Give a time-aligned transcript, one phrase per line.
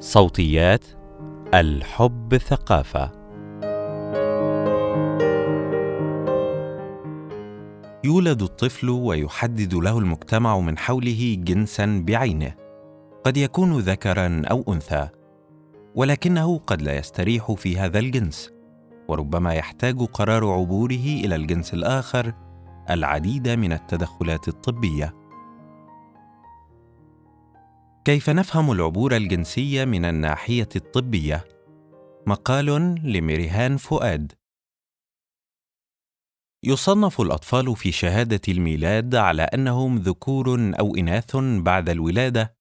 [0.00, 0.84] صوتيات
[1.54, 3.10] الحب ثقافة.
[8.04, 12.54] يولد الطفل ويحدد له المجتمع من حوله جنسا بعينه.
[13.24, 15.08] قد يكون ذكرا أو أنثى
[15.94, 18.50] ولكنه قد لا يستريح في هذا الجنس
[19.08, 22.32] وربما يحتاج قرار عبوره إلى الجنس الآخر
[22.90, 25.19] العديد من التدخلات الطبية.
[28.04, 31.44] كيف نفهم العبور الجنسي من الناحية الطبية؟
[32.26, 32.66] مقال
[33.04, 34.32] لميريهان فؤاد.
[36.64, 42.56] يصنف الأطفال في شهادة الميلاد على أنهم ذكور أو إناث بعد الولادة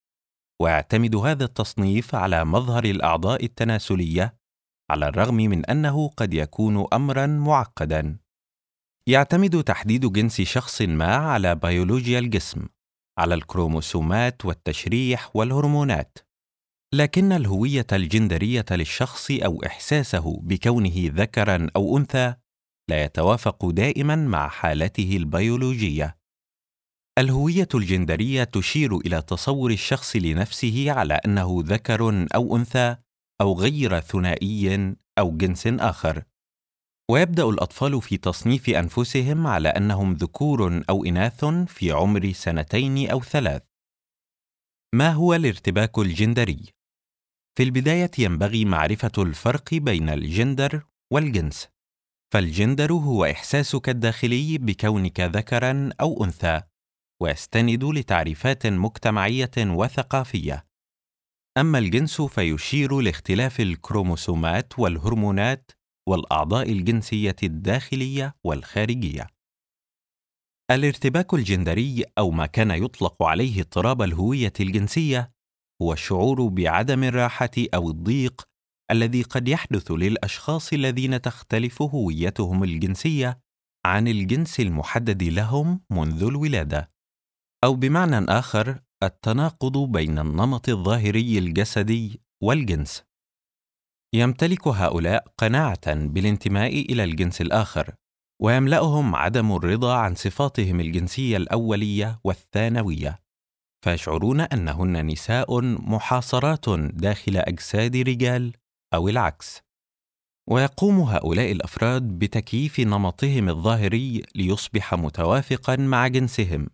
[0.61, 4.35] ويعتمد هذا التصنيف على مظهر الأعضاء التناسلية
[4.89, 8.19] على الرغم من أنه قد يكون امرا معقدا.
[9.07, 12.67] يعتمد تحديد جنس شخص ما على بيولوجيا الجسم
[13.19, 16.17] على الكروموسومات والتشريح والهرمونات.
[16.93, 22.33] لكن الهوية الجندرية للشخص أو إحساسه بكونه ذكرا أو أنثى
[22.89, 26.17] لا يتوافق دائما مع حالته البيولوجية.
[27.19, 32.95] الهوية الجندرية تشير إلى تصور الشخص لنفسه على أنه ذكر أو أنثى
[33.41, 36.23] أو غير ثنائي أو جنس آخر.
[37.09, 43.61] ويبدأ الأطفال في تصنيف أنفسهم على أنهم ذكور أو إناث في عمر سنتين أو ثلاث.
[44.95, 46.73] ما هو الارتباك الجندري؟
[47.57, 51.67] في البداية ينبغي معرفة الفرق بين الجندر والجنس.
[52.33, 56.61] فالجندر هو إحساسك الداخلي بكونك ذكرا أو أنثى
[57.21, 60.65] ويستند لتعريفات مجتمعية وثقافية.
[61.57, 65.71] أما الجنس فيشير لاختلاف الكروموسومات والهرمونات
[66.09, 69.27] والأعضاء الجنسية الداخلية والخارجية.
[70.71, 75.31] الارتباك الجندري أو ما كان يطلق عليه اضطراب الهوية الجنسية
[75.81, 78.47] هو الشعور بعدم الراحة أو الضيق
[78.91, 83.39] الذي قد يحدث للأشخاص الذين تختلف هويتهم الجنسية
[83.85, 86.91] عن الجنس المحدد لهم منذ الولادة.
[87.63, 93.08] أو بمعنى آخر التناقض بين النمط الظاهري الجسدي والجنس.
[94.13, 97.93] يمتلك هؤلاء قناعة بالانتماء إلى الجنس الآخر
[98.41, 103.19] ويملأهم عدم الرضا عن صفاتهم الجنسية الأولية والثانوية.
[103.85, 108.53] فيشعرون أنهن نساء محاصرات داخل أجساد رجال
[108.93, 109.61] أو العكس.
[110.49, 116.67] ويقوم هؤلاء الأفراد بتكييف نمطهم الظاهري ليصبح متوافقا مع جنسهم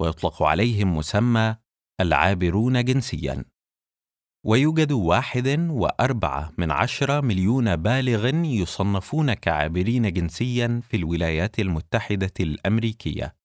[0.00, 1.56] ويطلق عليهم مسمى
[2.00, 3.44] العابرون جنسيا.
[4.46, 13.36] ويوجد واحد وأربعة من عشرة مليون بالغ يصنفون كعابرين جنسيا في الولايات المتحدة الأمريكية.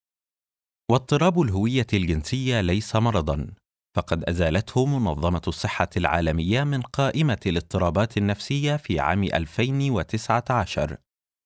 [0.91, 3.47] واضطراب الهوية الجنسية ليس مرضا
[3.95, 10.97] فقد أزالته منظمة الصحة العالمية من قائمة الاضطرابات النفسية في عام 2019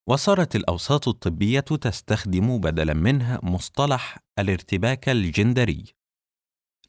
[0.09, 5.94] وصارت الأوساط الطبية تستخدم بدلا منه مصطلح الارتباك الجندري.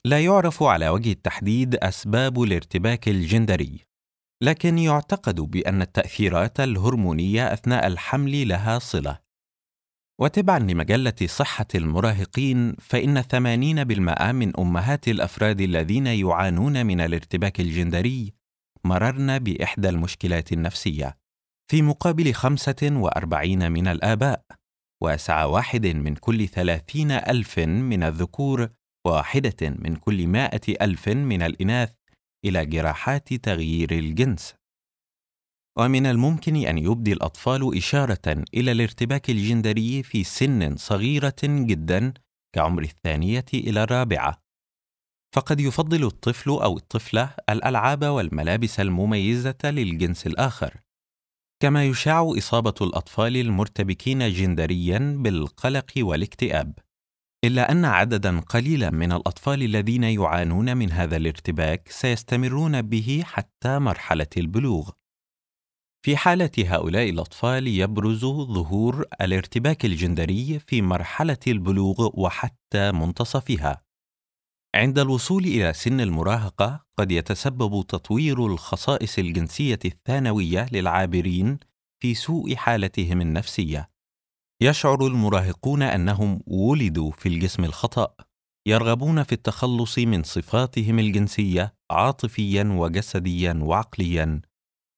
[0.05, 3.87] لا يعرف على وجه التحديد أسباب الارتباك الجندري
[4.43, 9.19] لكن يعتقد بأن التأثيرات الهرمونية أثناء الحمل لها صلة.
[10.21, 18.35] وتبعا لمجلة صحة المراهقين فإن 80% من أمهات الأفراد الذين يعانون من الارتباك الجندري
[18.85, 21.19] مررن بإحدى المشكلات النفسية
[21.71, 24.45] في مقابل 45 من الآباء
[25.03, 28.69] ويسعى واحد من كل ثلاثين ألف من الذكور
[29.07, 31.93] واحدة من كل مائة ألف من الإناث
[32.45, 34.55] إلى جراحات تغيير الجنس.
[35.79, 42.15] ومن الممكن أن يبدي الأطفال إشارة إلى الارتباك الجندري في سن صغيرة جدا
[42.55, 44.43] كعمر الثانية إلى الرابعة.
[45.35, 50.81] فقد يفضل الطفل أو الطفلة الألعاب والملابس المميزة للجنس الآخر
[51.63, 56.86] كما يشاع إصابة الأطفال المرتبكين جندريا بالقلق والاكتئاب.
[57.47, 64.27] إلا أن عددا قليلا من الأطفال الذين يعانون من هذا الارتباك سيستمرون به حتى مرحلة
[64.37, 64.91] البلوغ.
[66.03, 73.83] في حالة هؤلاء الأطفال يبرز ظهور الارتباك الجندري في مرحلة البلوغ وحتى منتصفها.
[74.75, 81.59] عند الوصول إلى سن المراهقة قد يتسبب تطوير الخصائص الجنسية الثانوية للعابرين
[82.03, 83.96] في سوء حالتهم النفسية.
[84.63, 88.15] يشعر المراهقون أنهم ولدوا في الجسم الخطأ
[88.69, 94.41] يرغبون في التخلص من صفاتهم الجنسية عاطفيا وجسديا وعقليا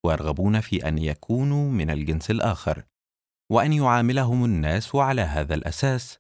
[0.07, 2.85] ويرغبون في أن يكونوا من الجنس الآخر
[3.53, 6.19] وأن يعاملهم الناس على هذا الأساس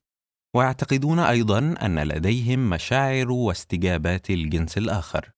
[0.56, 5.30] ويعتقدون أيضا أن لديهم مشاعر واستجابات الجنس الآخر.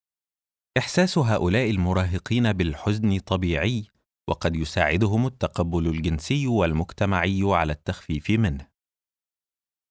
[0.79, 3.90] إحساس هؤلاء المراهقين بالحزن طبيعي
[4.31, 8.67] وقد يساعدهم التقبل الجنسي والمجتمعي على التخفيف منه.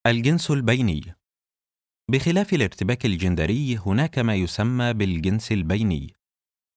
[0.07, 1.15] الجنس البيني.
[2.11, 6.13] بخلاف الارتباك الجندري هناك ما يسمى بالجنس البيني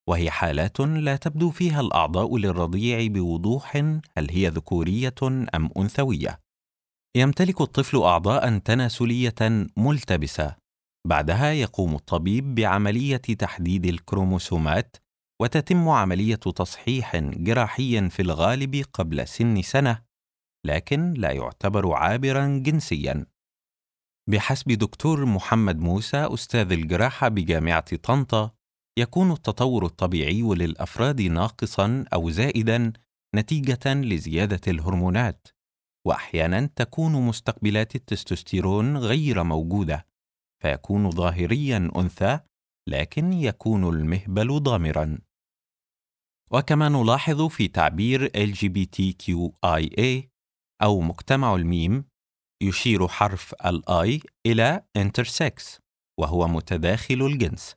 [0.08, 3.76] وهي حالات لا تبدو فيها الأعضاء للرضيع بوضوح
[4.16, 5.14] هل هي ذكورية
[5.54, 6.40] أم أنثوية.
[7.16, 10.56] يمتلك الطفل اعضاء تناسلية ملتبسة
[11.06, 14.96] بعدها يقوم الطبيب بعملية تحديد الكروموسومات
[15.42, 20.02] وتتم عملية تصحيح جراحي في الغالب قبل سن سنة
[20.66, 23.26] لكن لا يعتبر عابرا جنسيا.
[24.30, 28.50] بحسب دكتور محمد موسى أستاذ الجراحة بجامعة طنطا
[28.98, 32.92] يكون التطور الطبيعي للأفراد ناقصا أو زائدا
[33.34, 35.48] نتيجة لزيادة الهرمونات
[36.06, 40.06] واحيانا تكون مستقبلات التستوستيرون غير موجودة
[40.62, 42.38] فيكون ظاهريا أنثى
[42.88, 45.18] لكن يكون المهبل ضامرا.
[46.54, 50.28] وكما نلاحظ في تعبير LGBTQIA
[50.82, 52.04] أو مجتمع الميم
[52.62, 55.78] يشير حرف الآي إلى intersex
[56.20, 57.74] وهو متداخل الجنس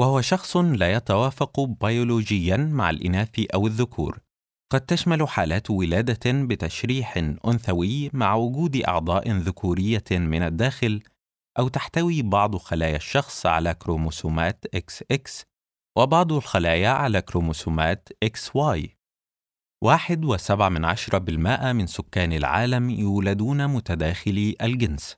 [0.00, 4.18] وهو شخص لا يتوافق بيولوجيا مع الإناث أو الذكور.
[4.72, 7.16] قد تشمل حالات ولادة بتشريح
[7.46, 11.02] أنثوي مع وجود أعضاء ذكورية من الداخل
[11.58, 15.44] أو تحتوي بعض خلايا الشخص على كروموسومات XX
[15.98, 18.88] وبعض الخلايا على كروموسومات XY
[19.84, 25.16] واحد وسبعة من عشرة بالمائة من سكان العالم يولدون متداخلي الجنس.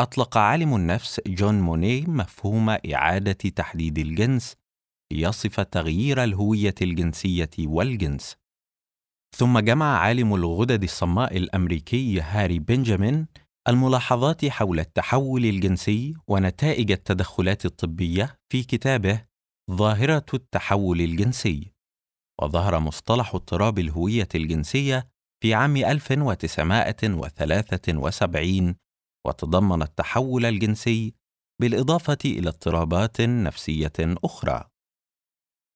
[0.00, 4.56] أطلق عالم النفس جون موني مفهوم إعادة تحديد الجنس
[5.12, 8.36] ليصف تغيير الهوية الجنسية والجنس.
[9.36, 13.26] ثم جمع عالم الغدد الصماء الأمريكي هاري بنجامين
[13.68, 19.24] الملاحظات حول التحول الجنسي ونتائج التدخلات الطبية في كتابه
[19.70, 21.72] ظاهرة التحول الجنسي.
[22.42, 28.76] وظهر مصطلح اضطراب الهوية الجنسية في عام 1973
[29.26, 31.14] وتضمن التحول الجنسي
[31.60, 34.64] بالإضافة إلى اضطرابات نفسية أخرى.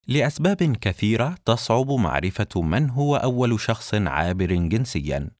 [0.08, 5.30] لأسباب كثيرة تصعب معرفة من هو أول شخص عابر جنسياً،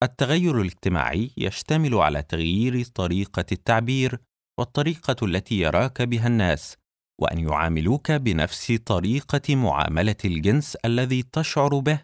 [0.02, 4.18] التغير الاجتماعي يشتمل على تغيير طريقة التعبير
[4.58, 6.76] والطريقة التي يراك بها الناس،
[7.20, 12.00] وأن يعاملوك بنفس طريقة معاملة الجنس الذي تشعر به،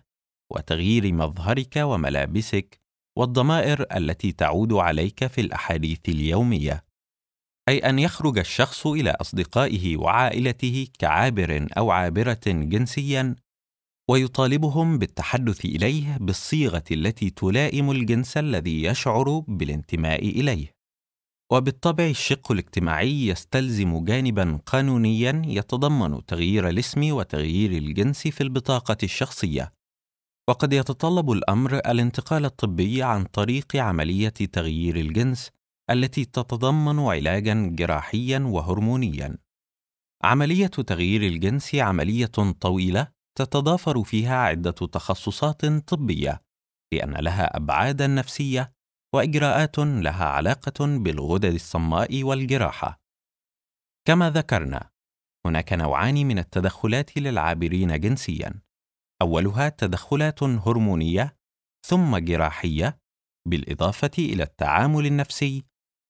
[0.53, 2.81] وتغيير مظهرك وملابسك،
[3.19, 6.90] والضمائر التي تعود عليك في الأحاديث اليومية.
[7.71, 13.37] أي أن يخرج الشخص إلى أصدقائه وعائلته كعابر أو عابرة جنسيا
[14.11, 20.75] ويطالبهم بالتحدث إليه بالصيغة التي تلائم الجنس الذي يشعر بالانتماء إليه.
[21.53, 29.73] وبالطبع الشق الاجتماعي يستلزم جانبا قانونيا يتضمن تغيير الاسم وتغيير الجنس في البطاقة الشخصية.
[30.49, 35.51] وقد يتطلب الأمر الانتقال الطبي عن طريق عملية تغيير الجنس
[35.91, 39.39] التي تتضمن علاجا جراحيا وهرمونيا.
[40.25, 46.43] عملية تغيير الجنس عملية طويلة تتضافر فيها عدة تخصصات طبية
[46.93, 48.73] لأن لها ابعادا نفسية
[49.15, 53.01] وإجراءات لها علاقة بالغدد الصماء والجراحة.
[54.09, 54.91] كما ذكرنا
[55.47, 58.63] هناك نوعان من التدخلات للعابرين جنسيا.
[59.23, 61.37] أولها تدخلات هرمونية
[61.87, 62.99] ثم جراحية
[63.49, 65.65] بالإضافة إلى التعامل النفسي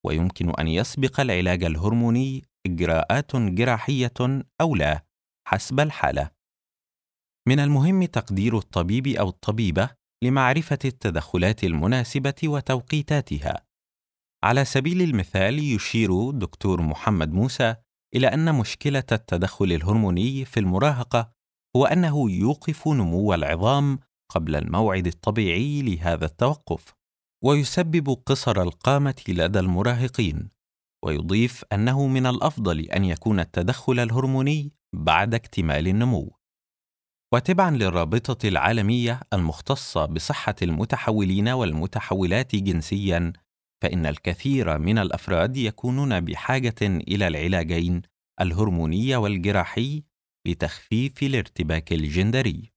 [0.07, 5.05] ويمكن أن يسبق العلاج الهرموني إجراءات جراحية أو لا
[5.49, 6.31] حسب الحالة.
[7.49, 9.91] من المهم تقدير الطبيب أو الطبيبة
[10.25, 13.67] لمعرفة التدخلات المناسبة وتوقيتاتها.
[14.45, 17.75] على سبيل المثال يشير دكتور محمد موسى
[18.15, 21.33] إلى أن مشكلة التدخل الهرموني في المراهقة
[21.77, 26.95] هو أنه يوقف نمو العظام قبل الموعد الطبيعي لهذا التوقف.
[27.45, 30.51] ويسبب قصر القامة لدى المراهقين
[31.05, 36.37] ويضيف أنه من الأفضل أن يكون التدخل الهرموني بعد اكتمال النمو.
[37.35, 43.33] وتبعا للرابطة العالمية المختصة بصحة المتحولين والمتحولات جنسيا
[43.83, 48.03] فإن الكثير من الأفراد يكونون بحاجة إلى العلاجين
[48.41, 50.03] الهرموني والجراحي
[50.47, 52.73] لتخفيف الارتباك الجندري.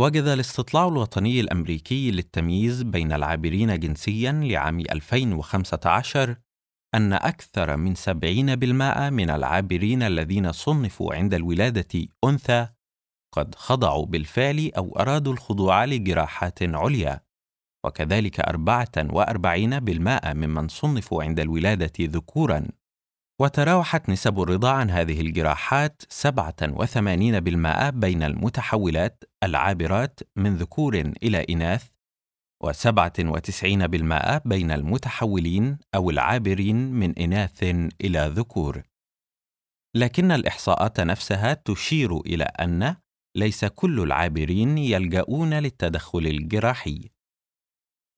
[0.00, 6.36] وجد الاستطلاع الوطني الأمريكي للتمييز بين العابرين جنسيا لعام 2015
[6.94, 8.08] أن أكثر من 70%
[9.12, 12.68] من العابرين الذين صنفوا عند الولادة أنثى
[13.32, 17.20] قد خضعوا بالفعل أو أرادوا الخضوع لجراحات عليا
[17.84, 22.68] وكذلك 44% ممن صنفوا عند الولادة ذكورا.
[23.42, 31.88] وتراوحت نسب الرضا عن هذه الجراحات 87% بين المتحولات العابرات من ذكور إلى إناث
[32.64, 37.62] و97% بين المتحولين أو العابرين من إناث
[38.00, 38.82] إلى ذكور.
[39.96, 42.96] لكن الإحصاءات نفسها تشير إلى أن
[43.36, 47.10] ليس كل العابرين يلجؤون للتدخل الجراحي.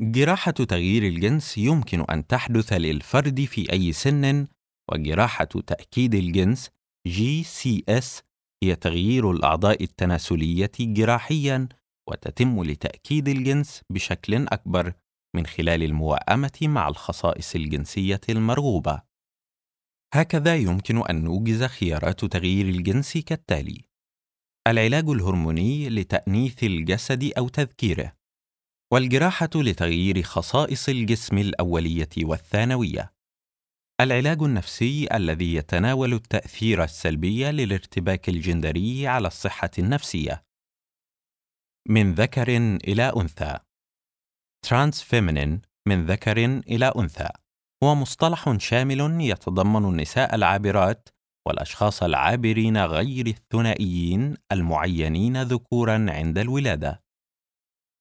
[0.00, 4.46] جراحة تغيير الجنس يمكن أن تحدث للفرد في أي سن،
[4.92, 6.70] وجراحة تأكيد الجنس
[7.08, 8.22] GCS
[8.64, 11.68] هي تغيير الأعضاء التناسلية جراحيًا
[12.08, 14.92] وتتم لتأكيد الجنس بشكل أكبر
[15.36, 19.02] من خلال الموائمة مع الخصائص الجنسية المرغوبة.
[20.14, 23.84] هكذا يمكن أن نوجز خيارات تغيير الجنس كالتالي:
[24.66, 28.12] العلاج الهرموني لتأنيث الجسد أو تذكيره،
[28.92, 33.13] والجراحة لتغيير خصائص الجسم الأولية والثانوية.
[34.00, 40.44] العلاج النفسي الذي يتناول التأثير السلبي للارتباك الجندري على الصحة النفسية.
[41.88, 43.58] من ذكر إلى أنثى.
[44.66, 47.28] trans feminine من ذكر إلى أنثى.
[47.84, 51.08] هو مصطلح شامل يتضمن النساء العابرات
[51.46, 57.02] والأشخاص العابرين غير الثنائيين المعينين ذكورا عند الولادة.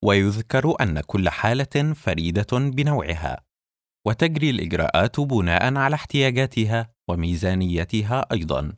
[0.04, 3.53] ويذكر أن كل حالة فريدة بنوعها.
[4.08, 8.74] وتجري الإجراءات بناء على احتياجاتها وميزانيتها أيضا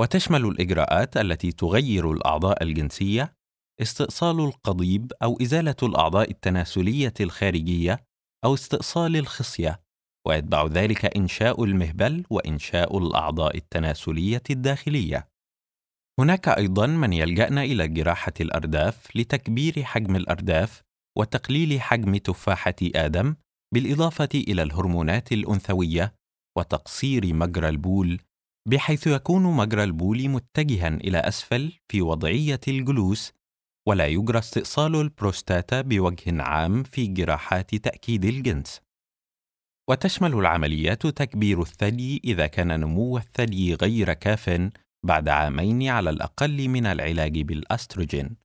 [0.00, 3.34] وتشمل الإجراءات التي تغير الأعضاء الجنسية
[3.82, 8.04] استئصال القضيب أو إزالة الأعضاء التناسلية الخارجية
[8.44, 9.80] أو استئصال الخصية
[10.26, 15.28] ويتبع ذلك إنشاء المهبل وإنشاء الأعضاء التناسلية الداخلية.
[16.20, 20.82] هناك أيضا من يلجأن إلى جراحة الأرداف لتكبير حجم الأرداف
[21.18, 23.36] وتقليل حجم تفاحة آدم
[23.74, 26.14] بالإضافة إلى الهرمونات الأنثوية
[26.58, 28.20] وتقصير مجرى البول
[28.68, 33.32] بحيث يكون مجرى البول متجها إلى أسفل في وضعية الجلوس
[33.88, 38.80] ولا يجرى استئصال البروستاتا بوجه عام في جراحات تأكيد الجنس.
[39.90, 44.70] وتشمل العمليات تكبير الثدي إذا كان نمو الثدي غير كاف
[45.06, 48.36] بعد عامين على الأقل من العلاج بالأستروجين،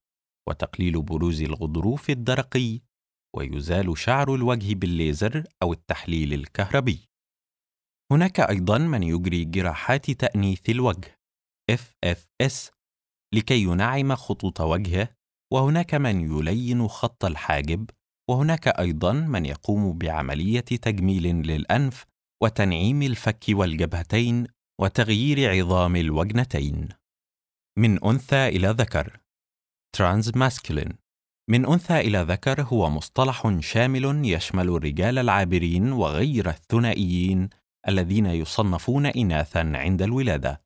[0.50, 2.80] وتقليل بروز الغضروف الدرقي،
[3.36, 7.10] ويزال شعر الوجه بالليزر أو التحليل الكهربي.
[8.12, 11.20] هناك أيضا من يجري جراحات تأنيث الوجه
[11.72, 12.72] FFS
[13.34, 15.10] لكي ينعم خطوط وجهه
[15.54, 17.90] وهناك من يلين خط الحاجب
[18.30, 22.06] وهناك أيضا من يقوم بعملية تجميل للأنف
[22.44, 24.48] وتنعيم الفك والجبهتين
[24.82, 26.90] وتغيير عظام الوجنتين
[27.78, 29.20] من أنثى إلى ذكر
[30.36, 31.03] ماسكولين
[31.50, 37.50] من أنثى إلى ذكر هو مصطلح شامل يشمل الرجال العابرين وغير الثنائيين
[37.88, 40.62] الذين يصنفون اناثا عند الولادة.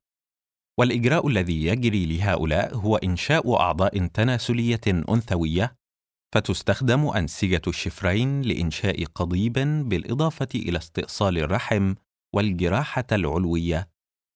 [0.78, 5.76] والإجراء الذي يجري لهؤلاء هو إنشاء أعضاء تناسلية أنثوية
[6.34, 9.52] فتستخدم أنسجة الشفرين لإنشاء قضيب
[9.88, 11.94] بالإضافة إلى استئصال الرحم
[12.34, 13.88] والجراحة العلوية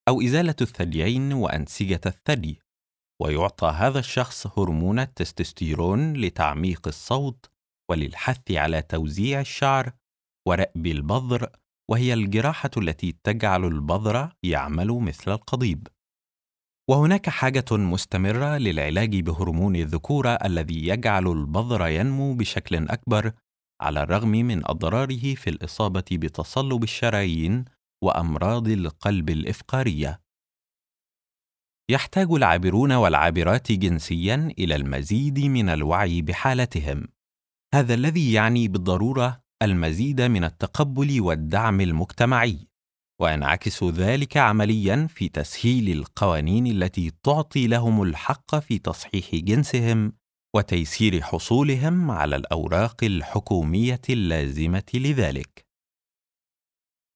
[0.09, 2.62] أو إزالة الثديين وأنسجة الثدي.
[3.23, 7.51] ويعطى هذا الشخص هرمون التستوستيرون لتعميق الصوت
[7.91, 9.93] وللحث على توزيع الشعر
[10.49, 11.51] ورأب البذر
[11.91, 15.89] وهي الجراحة التي تجعل البذر يعمل مثل القضيب
[16.91, 23.33] وهناك حاجة مستمرة للعلاج بهرمون الذكورة الذي يجعل البذر ينمو بشكل أكبر
[23.83, 27.65] على الرغم من أضراره في الإصابة بتصلب الشرايين
[28.05, 30.21] وأمراض القلب الإفقارية.
[31.93, 37.09] يحتاج العابرون والعابرات جنسيا إلى المزيد من الوعي بحالتهم.
[37.75, 42.59] هذا الذي يعني بالضرورة المزيد من التقبل والدعم المجتمعي.
[43.21, 50.13] وينعكس ذلك عمليا في تسهيل القوانين التي تعطي لهم الحق في تصحيح جنسهم
[50.57, 55.72] وتيسير حصولهم على الأوراق الحكومية اللازمة لذلك